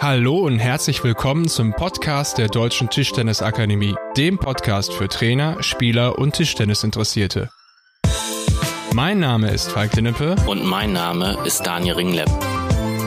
[0.00, 6.36] Hallo und herzlich willkommen zum Podcast der Deutschen Tischtennisakademie, dem Podcast für Trainer, Spieler und
[6.36, 7.50] Tischtennisinteressierte.
[8.94, 12.30] Mein Name ist Falk Dinnepe Und mein Name ist Daniel Ringlepp.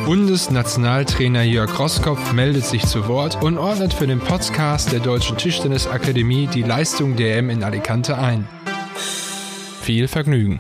[0.05, 6.47] Bundesnationaltrainer Jörg Roskopf meldet sich zu Wort und ordnet für den Podcast der Deutschen Tischtennisakademie
[6.47, 8.49] die Leistung der EM in Alicante ein.
[9.81, 10.59] Viel Vergnügen.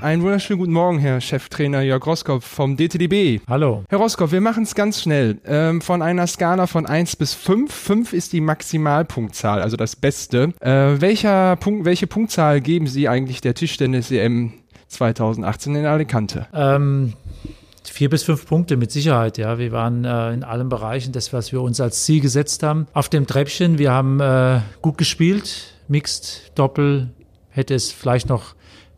[0.00, 3.40] Einen wunderschönen guten Morgen, Herr Cheftrainer Jörg Roskopf vom DTDB.
[3.48, 3.82] Hallo.
[3.88, 5.38] Herr Roskopf, wir machen es ganz schnell.
[5.44, 7.74] Ähm, von einer Skala von 1 bis 5.
[7.74, 10.52] 5 ist die Maximalpunktzahl, also das Beste.
[10.60, 14.52] Äh, welcher Punkt, welche Punktzahl geben Sie eigentlich der Tischtennis-EM
[14.86, 16.46] 2018 in Alicante?
[16.54, 17.14] Ähm,
[17.82, 19.58] vier bis fünf Punkte mit Sicherheit, ja.
[19.58, 22.86] Wir waren äh, in allen Bereichen das, was wir uns als Ziel gesetzt haben.
[22.92, 27.10] Auf dem Treppchen, wir haben äh, gut gespielt, Mixed, Doppel,
[27.50, 28.54] hätte es vielleicht noch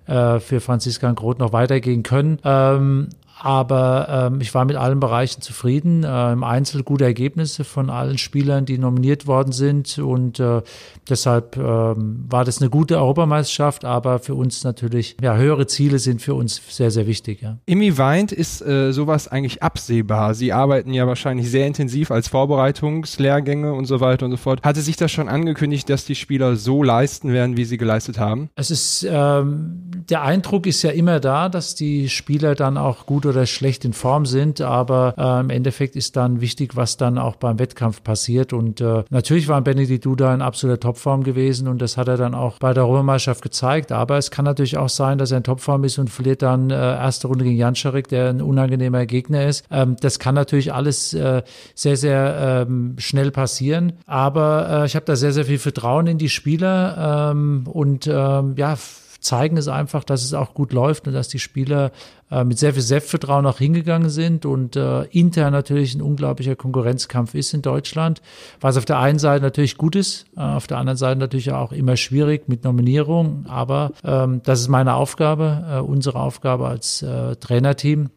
[0.07, 2.39] äh, für Franziska Groth noch weitergehen können.
[2.45, 3.09] Ähm,
[3.43, 6.05] aber ähm, ich war mit allen Bereichen zufrieden.
[6.05, 9.99] Äh, Im Einzel gute Ergebnisse von allen Spielern, die nominiert worden sind.
[9.99, 10.61] Und äh,
[11.09, 16.21] deshalb ähm, war das eine gute Europameisterschaft, aber für uns natürlich, ja, höhere Ziele sind
[16.21, 17.41] für uns sehr, sehr wichtig.
[17.41, 17.57] Ja.
[17.65, 20.35] Inwieweit ist äh, sowas eigentlich absehbar?
[20.35, 24.63] Sie arbeiten ja wahrscheinlich sehr intensiv als Vorbereitungslehrgänge und so weiter und so fort.
[24.63, 28.51] Hatte sich das schon angekündigt, dass die Spieler so leisten werden, wie sie geleistet haben?
[28.55, 33.30] Es ist, ähm, der Eindruck ist ja immer da, dass die Spieler dann auch gut
[33.31, 37.37] oder schlecht in Form sind, aber äh, im Endeffekt ist dann wichtig, was dann auch
[37.37, 38.53] beim Wettkampf passiert.
[38.53, 42.35] Und äh, natürlich war Benedikt Duda in absoluter Topform gewesen und das hat er dann
[42.35, 43.93] auch bei der Europameisterschaft gezeigt.
[43.93, 46.75] Aber es kann natürlich auch sein, dass er in Topform ist und verliert dann äh,
[46.75, 49.65] erste Runde gegen Janczarek, der ein unangenehmer Gegner ist.
[49.71, 51.43] Ähm, das kann natürlich alles äh,
[51.75, 53.95] sehr, sehr ähm, schnell passieren.
[54.07, 58.55] Aber äh, ich habe da sehr, sehr viel Vertrauen in die Spieler ähm, und ähm,
[58.57, 58.77] ja,
[59.21, 61.93] zeigen es einfach, dass es auch gut läuft und dass die Spieler
[62.31, 67.35] äh, mit sehr viel Selbstvertrauen auch hingegangen sind und äh, intern natürlich ein unglaublicher Konkurrenzkampf
[67.35, 68.23] ist in Deutschland,
[68.61, 71.73] was auf der einen Seite natürlich gut ist, äh, auf der anderen Seite natürlich auch
[71.73, 77.37] immer schwierig mit Nominierung, aber ähm, das ist meine Aufgabe, äh, unsere Aufgabe als äh,
[77.37, 78.11] Trainerteam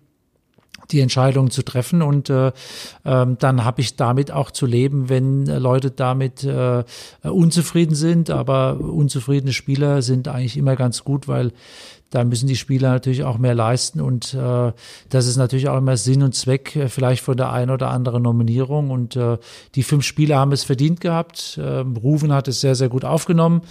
[0.93, 2.01] die Entscheidung zu treffen.
[2.01, 2.51] Und äh,
[3.03, 6.83] ähm, dann habe ich damit auch zu leben, wenn Leute damit äh,
[7.23, 11.51] unzufrieden sind, aber unzufriedene Spieler sind eigentlich immer ganz gut, weil
[12.13, 13.99] da müssen die Spieler natürlich auch mehr leisten.
[13.99, 14.71] Und äh,
[15.09, 18.21] das ist natürlich auch immer Sinn und Zweck äh, vielleicht von der einen oder anderen
[18.21, 18.91] Nominierung.
[18.91, 19.37] Und äh,
[19.73, 21.59] die fünf Spieler haben es verdient gehabt.
[21.61, 23.63] Ähm, Ruven hat es sehr, sehr gut aufgenommen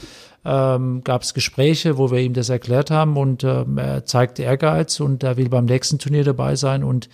[0.45, 4.99] ähm, gab es Gespräche, wo wir ihm das erklärt haben und ähm, er zeigt Ehrgeiz
[4.99, 7.09] und er will beim nächsten Turnier dabei sein und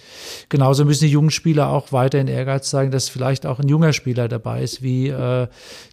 [0.49, 4.29] genauso müssen die jungen Spieler auch weiterhin Ehrgeiz zeigen, dass vielleicht auch ein junger Spieler
[4.29, 5.47] dabei ist, wie äh,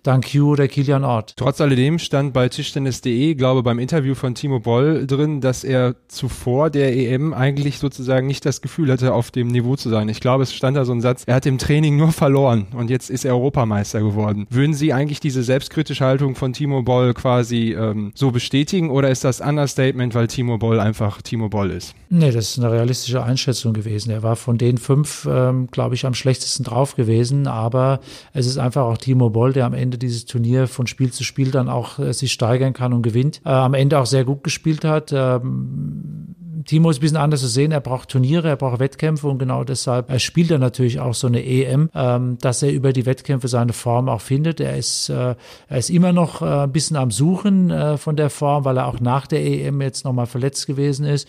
[0.03, 1.33] Q oder Kilian Ort.
[1.35, 6.69] Trotz alledem stand bei Tischtennis.de, glaube beim Interview von Timo Boll drin, dass er zuvor
[6.69, 10.07] der EM eigentlich sozusagen nicht das Gefühl hatte, auf dem Niveau zu sein.
[10.07, 12.89] Ich glaube, es stand da so ein Satz, er hat im Training nur verloren und
[12.89, 14.47] jetzt ist er Europameister geworden.
[14.49, 19.23] Würden Sie eigentlich diese selbstkritische Haltung von Timo Boll quasi ähm, so bestätigen oder ist
[19.23, 21.95] das Understatement, weil Timo Boll einfach Timo Boll ist?
[22.11, 24.11] Nee, das ist eine realistische Einschätzung gewesen.
[24.11, 27.99] Er war von den fünf, ähm, glaube ich, am schlechtesten drauf gewesen, aber
[28.33, 31.49] es ist einfach auch Timo Boll, der am Ende dieses Turnier von Spiel zu Spiel
[31.49, 33.41] dann auch äh, sich steigern kann und gewinnt.
[33.43, 35.11] Äh, am Ende auch sehr gut gespielt hat.
[35.11, 36.24] Ähm,
[36.65, 37.71] Timo ist ein bisschen anders zu sehen.
[37.71, 41.27] Er braucht Turniere, er braucht Wettkämpfe und genau deshalb er spielt er natürlich auch so
[41.27, 44.59] eine EM, ähm, dass er über die Wettkämpfe seine Form auch findet.
[44.59, 45.35] Er ist, äh,
[45.67, 48.87] er ist immer noch äh, ein bisschen am Suchen äh, von der Form, weil er
[48.87, 51.27] auch nach der EM jetzt nochmal verletzt gewesen ist.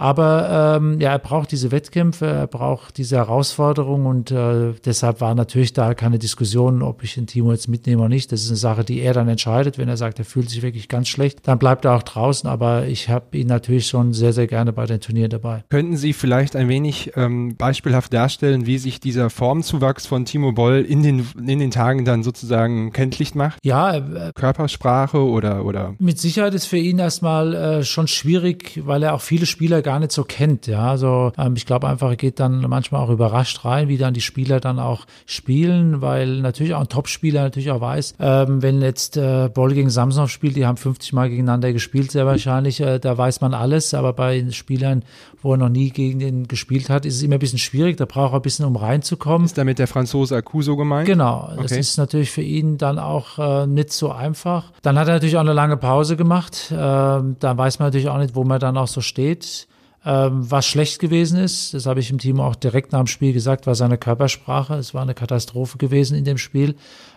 [0.00, 5.34] Aber ähm, ja, er braucht diese Wettkämpfe, er braucht diese Herausforderung und äh, deshalb war
[5.34, 8.32] natürlich da keine Diskussion, ob ich den Timo jetzt mitnehme oder nicht.
[8.32, 9.76] Das ist eine Sache, die er dann entscheidet.
[9.76, 12.48] Wenn er sagt, er fühlt sich wirklich ganz schlecht, dann bleibt er auch draußen.
[12.48, 15.64] Aber ich habe ihn natürlich schon sehr, sehr gerne bei den Turnieren dabei.
[15.68, 20.80] Könnten Sie vielleicht ein wenig ähm, beispielhaft darstellen, wie sich dieser Formzuwachs von Timo Boll
[20.80, 23.58] in den, in den Tagen dann sozusagen kenntlich macht?
[23.62, 25.94] Ja, äh, Körpersprache oder, oder?
[25.98, 29.98] Mit Sicherheit ist für ihn erstmal äh, schon schwierig, weil er auch viele Spieler gar
[29.98, 30.68] nicht so kennt.
[30.68, 34.14] Ja, also ähm, ich glaube einfach, er geht dann manchmal auch überrascht rein, wie dann
[34.14, 38.82] die Spieler dann auch spielen, weil natürlich auch ein Topspieler natürlich auch weiß, ähm, wenn
[38.82, 43.00] jetzt äh, Boll gegen Samsung spielt, die haben 50 Mal gegeneinander gespielt, sehr wahrscheinlich, äh,
[43.00, 45.02] da weiß man alles, aber bei Spielern,
[45.42, 48.04] wo er noch nie gegen den gespielt hat, ist es immer ein bisschen schwierig, da
[48.04, 49.46] braucht er ein bisschen, um reinzukommen.
[49.46, 51.06] Ist damit der Franzose Akuso gemeint?
[51.06, 51.80] Genau, das Okay.
[51.80, 54.70] ist natürlich für ihn dann auch äh, nicht so einfach.
[54.82, 58.18] Dann hat er natürlich auch eine lange Pause gemacht, ähm, da weiß man natürlich auch
[58.18, 59.66] nicht, wo man dann auch so steht.
[60.04, 63.34] Ähm, was schlecht gewesen ist, das habe ich im Team auch direkt nach dem Spiel
[63.34, 64.74] gesagt, war seine Körpersprache.
[64.74, 66.74] Es war eine Katastrophe gewesen in dem Spiel.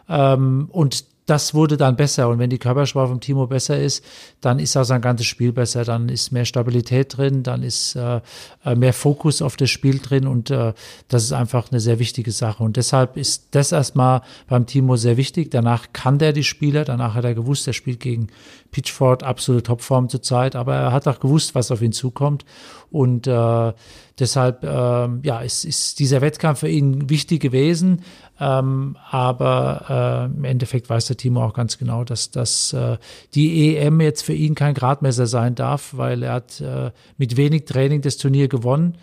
[0.09, 2.27] Ähm, und das wurde dann besser.
[2.29, 4.03] Und wenn die Körpersprache vom Timo besser ist,
[4.41, 5.85] dann ist auch sein ganzes Spiel besser.
[5.85, 8.19] Dann ist mehr Stabilität drin, dann ist äh,
[8.65, 10.73] äh, mehr Fokus auf das Spiel drin und äh,
[11.07, 12.63] das ist einfach eine sehr wichtige Sache.
[12.63, 15.51] Und deshalb ist das erstmal beim Timo sehr wichtig.
[15.51, 18.27] Danach kann der die Spieler, danach hat er gewusst, er spielt gegen
[18.71, 22.43] Pitchford, absolute Topform zurzeit, aber er hat auch gewusst, was auf ihn zukommt.
[22.91, 23.73] Und äh,
[24.19, 28.01] deshalb, äh, ja, ist, ist dieser Wettkampf für ihn wichtig gewesen.
[28.39, 32.97] Ähm, aber äh, im Endeffekt weiß der Timo auch ganz genau, dass, dass äh,
[33.35, 37.65] die EM jetzt für ihn kein Gradmesser sein darf, weil er hat äh, mit wenig
[37.65, 38.97] Training das Turnier gewonnen.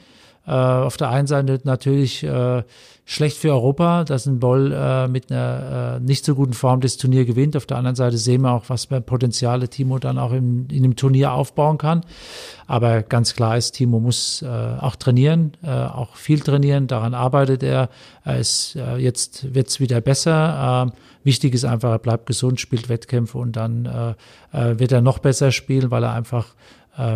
[0.51, 2.65] Äh, auf der einen Seite natürlich äh,
[3.05, 7.25] schlecht für Europa, dass ein Boll äh, mit einer nicht so guten Form das Turnier
[7.25, 7.57] gewinnt.
[7.57, 10.83] Auf der anderen Seite sehen wir auch, was für Potenziale Timo dann auch im, in
[10.83, 12.01] dem Turnier aufbauen kann.
[12.67, 16.87] Aber ganz klar ist, Timo muss auch trainieren, auch viel trainieren.
[16.87, 17.89] Daran arbeitet er.
[18.25, 20.87] Er ist jetzt wird's wieder besser.
[20.89, 24.17] Äh, wichtig ist einfach, er bleibt gesund, spielt Wettkämpfe und dann
[24.53, 26.55] wird er noch besser spielen, weil er einfach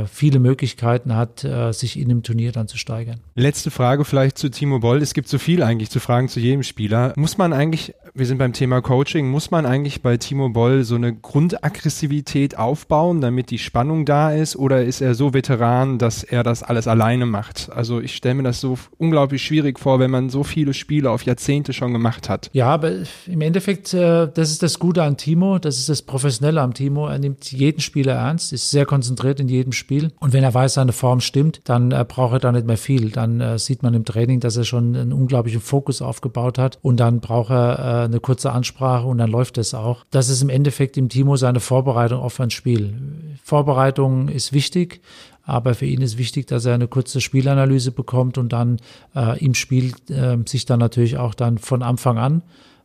[0.06, 3.20] viele Möglichkeiten hat, äh, sich in dem Turnier dann zu steigern.
[3.34, 5.02] Letzte Frage vielleicht zu Timo Boll.
[5.02, 7.12] Es gibt so viel eigentlich zu fragen zu jedem Spieler.
[7.16, 10.94] Muss man eigentlich, wir sind beim Thema Coaching, muss man eigentlich bei Timo Boll so
[10.94, 14.54] eine Grundaggressivität aufbauen, damit die Spannung da ist?
[14.54, 17.70] Oder ist er so Veteran, dass er das alles alleine macht?
[17.72, 21.24] Also ich stelle mir das so unglaublich schwierig vor, wenn man so viele Spiele auf
[21.24, 22.50] Jahrzehnte schon gemacht hat.
[22.52, 22.92] Ja, aber
[23.26, 27.08] im Endeffekt, äh, das ist das Gute an Timo, das ist das Professionelle am Timo.
[27.08, 30.12] Er nimmt jeden Spieler ernst, ist sehr konzentriert in jedem Spiel.
[30.20, 33.10] Und wenn er weiß, seine Form stimmt, dann äh, braucht er da nicht mehr viel.
[33.10, 36.78] Dann äh, sieht man im Training, dass er schon einen unglaublichen Fokus aufgebaut hat.
[36.80, 40.04] Und dann braucht er eine kurze Ansprache und dann läuft es auch.
[40.10, 42.94] Das ist im Endeffekt im Timo seine Vorbereitung auf ein Spiel.
[43.42, 45.00] Vorbereitung ist wichtig.
[45.46, 48.78] Aber für ihn ist wichtig, dass er eine kurze Spielanalyse bekommt und dann
[49.14, 52.42] äh, im Spiel äh, sich dann natürlich auch dann von Anfang an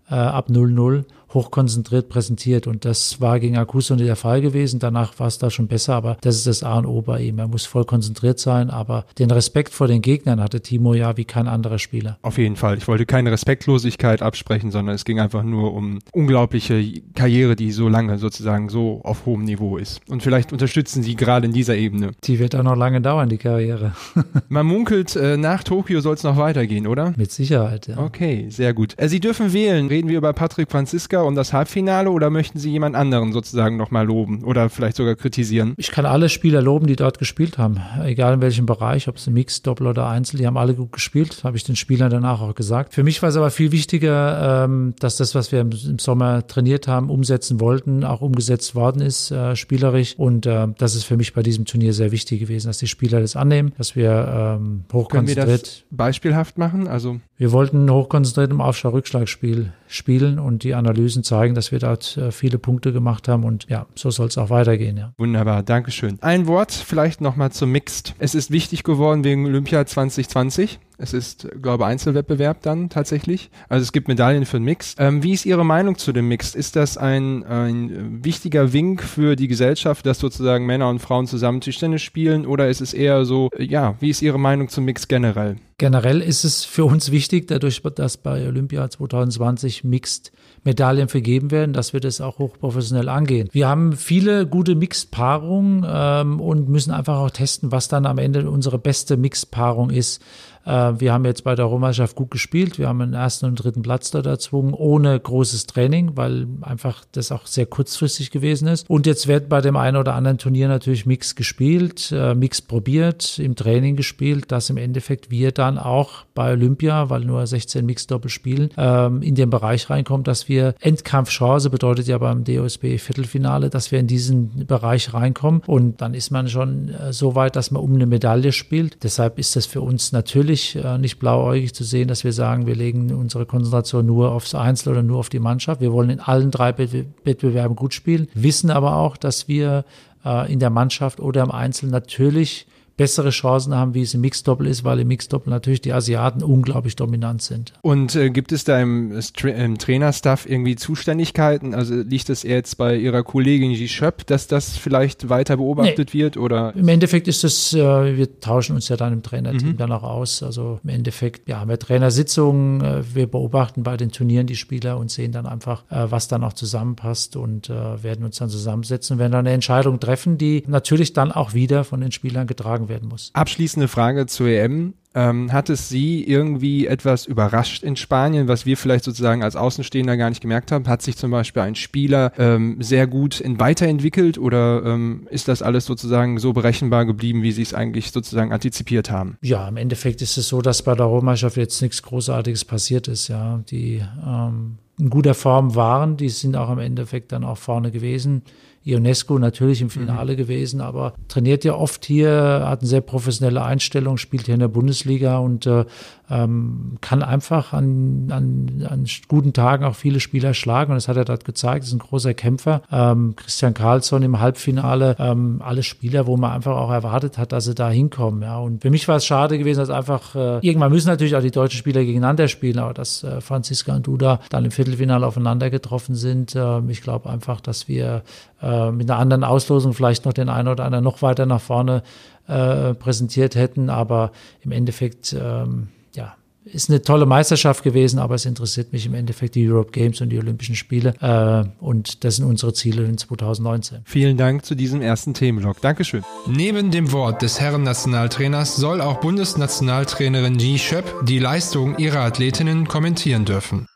[0.10, 2.68] äh, ab 0-0 hochkonzentriert präsentiert.
[2.68, 4.80] Und das war gegen Akuso nicht der Fall gewesen.
[4.80, 7.40] Danach war es da schon besser, aber das ist das A und O bei ihm.
[7.40, 11.26] Er muss voll konzentriert sein, aber den Respekt vor den Gegnern hatte Timo ja wie
[11.26, 12.18] kein anderer Spieler.
[12.22, 12.78] Auf jeden Fall.
[12.78, 17.88] Ich wollte keine Respektlosigkeit absprechen, sondern es ging einfach nur um unglaubliche Karriere, die so
[17.88, 20.02] lange sozusagen so auf hohem Niveau ist.
[20.10, 22.12] Und vielleicht unterstützen Sie gerade in dieser Ebene.
[22.24, 23.94] Die wird auch noch lange dauern, die Karriere.
[24.50, 27.14] Man munkelt, äh, nach Tokio soll es noch weitergehen, oder?
[27.18, 27.98] Mit Sicherheit, ja.
[27.98, 28.96] Okay, sehr gut.
[28.98, 29.88] Äh, Sie dürfen wählen.
[29.88, 33.78] Reden wir über Patrick Franziska Oscar um das Halbfinale oder möchten Sie jemand anderen sozusagen
[33.78, 35.74] nochmal loben oder vielleicht sogar kritisieren?
[35.78, 39.28] Ich kann alle Spieler loben, die dort gespielt haben, egal in welchem Bereich, ob es
[39.28, 42.42] ein Mix, Doppel oder Einzel, die haben alle gut gespielt, habe ich den Spielern danach
[42.42, 42.94] auch gesagt.
[42.94, 46.88] Für mich war es aber viel wichtiger, ähm, dass das, was wir im Sommer trainiert
[46.88, 51.34] haben, umsetzen wollten, auch umgesetzt worden ist, äh, spielerisch und äh, das ist für mich
[51.34, 55.38] bei diesem Turnier sehr wichtig gewesen, dass die Spieler das annehmen, dass wir ähm, hochkonzentriert.
[55.38, 56.88] Können wir das beispielhaft machen?
[56.88, 62.32] Also wir wollten hochkonzentriert im Aufschau-Rückschlagspiel spielen und die Analysen zeigen, dass wir dort äh,
[62.32, 64.96] viele Punkte gemacht haben und ja, so soll es auch weitergehen.
[64.96, 65.14] Ja.
[65.18, 66.20] Wunderbar, Dankeschön.
[66.22, 68.14] Ein Wort vielleicht nochmal zum Mixed.
[68.20, 70.80] Es ist wichtig geworden wegen Olympia 2020.
[71.00, 73.50] Es ist, glaube ich, Einzelwettbewerb dann tatsächlich.
[73.70, 74.96] Also es gibt Medaillen für den Mix.
[75.00, 76.56] Ähm, wie ist Ihre Meinung zu dem Mix?
[76.56, 81.62] Ist das ein, ein wichtiger Wink für die Gesellschaft, dass sozusagen Männer und Frauen zusammen
[81.62, 82.46] Tischtennis spielen?
[82.46, 85.56] Oder ist es eher so, ja, wie ist Ihre Meinung zum Mix generell?
[85.78, 90.34] Generell ist es für uns wichtig, dadurch, dass bei Olympia 2020 Mixed
[90.66, 93.48] Medaillen vergeben werden, dass wir das auch hochprofessionell angehen.
[93.54, 98.50] Wir haben viele gute Mixed-Paarungen ähm, und müssen einfach auch testen, was dann am Ende
[98.50, 100.22] unsere beste Mixed-Paarung ist.
[100.66, 102.78] Äh, wir haben jetzt bei der Rohmannschaft gut gespielt.
[102.78, 107.32] Wir haben den ersten und dritten Platz da erzwungen, ohne großes Training, weil einfach das
[107.32, 108.90] auch sehr kurzfristig gewesen ist.
[108.90, 113.40] Und jetzt wird bei dem einen oder anderen Turnier natürlich Mix gespielt, äh, Mix probiert,
[113.40, 118.30] im Training gespielt, dass im Endeffekt wir dann auch bei Olympia, weil nur 16 Mix-Doppel
[118.30, 123.92] spielen, ähm, in den Bereich reinkommen, dass wir Endkampfchance bedeutet ja beim DOSB Viertelfinale, dass
[123.92, 125.62] wir in diesen Bereich reinkommen.
[125.66, 129.04] Und dann ist man schon äh, so weit, dass man um eine Medaille spielt.
[129.04, 132.66] Deshalb ist das für uns natürlich natürlich äh, nicht blauäugig zu sehen, dass wir sagen,
[132.66, 135.80] wir legen unsere Konzentration nur aufs Einzel oder nur auf die Mannschaft.
[135.80, 139.86] Wir wollen in allen drei Wettbewerben gut spielen, wissen aber auch, dass wir
[140.26, 142.66] äh, in der Mannschaft oder im Einzel natürlich
[143.00, 146.98] bessere Chancen haben, wie es im Mixdoppel ist, weil im Mixdoppel natürlich die Asiaten unglaublich
[146.98, 147.72] dominant sind.
[147.82, 151.74] Und äh, gibt es da im, im Trainerstaff irgendwie Zuständigkeiten?
[151.74, 153.88] Also liegt es jetzt bei Ihrer Kollegin G.
[153.88, 156.20] Schöpp, dass das vielleicht weiter beobachtet nee.
[156.20, 156.36] wird?
[156.36, 156.76] Oder?
[156.76, 159.78] Im Endeffekt ist es, äh, wir tauschen uns ja dann im Trainerteam mhm.
[159.78, 160.44] dann auch aus.
[160.44, 164.98] Also im Endeffekt, ja, haben wir Trainersitzungen, äh, wir beobachten bei den Turnieren die Spieler
[164.98, 169.14] und sehen dann einfach, äh, was dann auch zusammenpasst und äh, werden uns dann zusammensetzen
[169.14, 172.89] und werden dann eine Entscheidung treffen, die natürlich dann auch wieder von den Spielern getragen
[172.90, 173.32] werden muss.
[173.34, 174.94] Abschließende Frage zur EM.
[175.16, 180.18] Ähm, hat es Sie irgendwie etwas überrascht in Spanien, was wir vielleicht sozusagen als Außenstehender
[180.18, 180.88] gar nicht gemerkt haben?
[180.88, 185.64] Hat sich zum Beispiel ein Spieler ähm, sehr gut in weiterentwickelt oder ähm, ist das
[185.64, 189.38] alles sozusagen so berechenbar geblieben, wie Sie es eigentlich sozusagen antizipiert haben?
[189.42, 193.30] Ja, im Endeffekt ist es so, dass bei der Europameisterschaft jetzt nichts Großartiges passiert ist.
[193.30, 197.92] Ja, die ähm, in guter Form waren, die sind auch im Endeffekt dann auch vorne
[197.92, 198.44] gewesen.
[198.86, 200.38] Ionesco natürlich im Finale mhm.
[200.38, 204.68] gewesen, aber trainiert ja oft hier, hat eine sehr professionelle Einstellung, spielt hier in der
[204.68, 205.86] Bundesliga und äh,
[206.30, 211.18] ähm, kann einfach an, an, an guten Tagen auch viele Spieler schlagen und das hat
[211.18, 212.82] er dort gezeigt, ist ein großer Kämpfer.
[212.92, 217.66] Ähm, Christian Karlsson im Halbfinale, ähm, alle Spieler, wo man einfach auch erwartet hat, dass
[217.66, 218.44] sie da hinkommen.
[218.44, 218.60] Ja.
[218.60, 221.52] Und für mich war es schade gewesen, dass einfach, äh, irgendwann müssen natürlich auch die
[221.52, 226.16] deutschen Spieler gegeneinander spielen, aber dass äh, Franziska und Duda dann im Viertelfinale aufeinander getroffen
[226.16, 226.56] sind.
[226.56, 228.24] Äh, ich glaube einfach, dass wir
[228.62, 232.04] äh, mit einer anderen Auslosung vielleicht noch den einen oder anderen noch weiter nach vorne
[232.48, 234.32] äh, präsentiert hätten, aber
[234.62, 239.56] im Endeffekt ähm, ja, ist eine tolle Meisterschaft gewesen, aber es interessiert mich im Endeffekt
[239.56, 241.14] die Europe Games und die Olympischen Spiele.
[241.22, 244.00] Äh, und das sind unsere Ziele in 2019.
[244.06, 245.82] Vielen Dank zu diesem ersten Themenblock.
[245.82, 246.24] Dankeschön.
[246.48, 253.46] Neben dem Wort des Herren-Nationaltrainers soll auch Bundesnationaltrainerin Ji Schöpp die Leistung ihrer Athletinnen kommentieren
[253.46, 253.88] dürfen.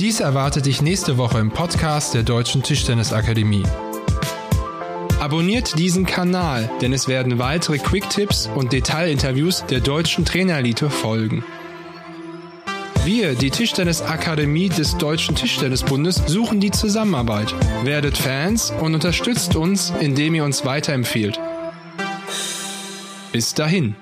[0.00, 3.62] Dies erwartet dich nächste Woche im Podcast der Deutschen Tischtennisakademie.
[5.20, 11.44] Abonniert diesen Kanal, denn es werden weitere Quick-Tipps und Detailinterviews der deutschen Trainerelite folgen.
[13.04, 17.54] Wir, die Tischtennisakademie des Deutschen Tischtennisbundes, suchen die Zusammenarbeit.
[17.84, 21.38] Werdet Fans und unterstützt uns, indem ihr uns weiterempfiehlt.
[23.30, 23.94] Bis dahin.